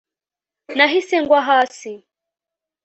[0.77, 1.91] Nahise ngwa hasi